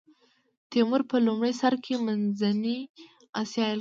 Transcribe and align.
تیمور 0.71 1.01
په 1.11 1.17
لومړي 1.25 1.53
سر 1.61 1.73
کې 1.83 1.93
منځنۍ 2.05 2.79
اسیا 3.41 3.63
ایل 3.63 3.67
کړه. 3.67 3.69